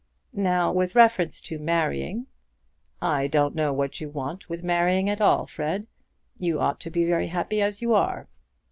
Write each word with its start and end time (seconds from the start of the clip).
"Now, 0.33 0.71
with 0.71 0.95
reference 0.95 1.39
to 1.41 1.59
marrying" 1.59 2.25
"I 3.19 3.27
don't 3.27 3.53
know 3.53 3.71
what 3.71 4.01
you 4.01 4.09
want 4.09 4.49
with 4.49 4.63
marrying 4.63 5.07
at 5.11 5.21
all, 5.21 5.45
Fred. 5.45 5.85
You 6.39 6.59
ought 6.59 6.79
to 6.79 6.89
be 6.89 7.05
very 7.05 7.27
happy 7.27 7.61
as 7.61 7.83
you 7.83 7.93
are. 7.93 8.27